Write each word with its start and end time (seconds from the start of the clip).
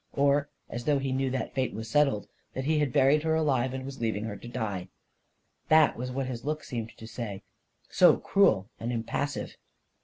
Or 0.13 0.49
as 0.67 0.85
though 0.85 0.97
he 0.97 1.11
knew 1.11 1.29
that 1.29 1.53
fate 1.53 1.75
was 1.75 1.87
settled— 1.87 2.27
that 2.55 2.63
he 2.63 2.79
had 2.79 2.91
buried 2.91 3.21
her 3.21 3.35
alive 3.35 3.71
and 3.71 3.85
was 3.85 4.01
leaving 4.01 4.23
her 4.23 4.35
to 4.35 4.47
die! 4.47 4.87
That 5.69 5.95
was 5.95 6.09
what 6.09 6.25
his 6.25 6.43
look 6.43 6.63
seemed 6.63 6.97
to 6.97 7.05
say, 7.05 7.43
so 7.87 8.17
cruel 8.17 8.67
and 8.79 8.91
impassive 8.91 9.57